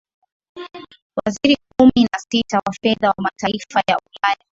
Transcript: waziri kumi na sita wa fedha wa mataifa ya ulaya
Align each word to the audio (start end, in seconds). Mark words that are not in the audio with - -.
waziri 1.15 1.57
kumi 1.77 2.07
na 2.11 2.19
sita 2.19 2.57
wa 2.57 2.73
fedha 2.81 3.07
wa 3.09 3.15
mataifa 3.19 3.83
ya 3.87 3.97
ulaya 3.97 4.43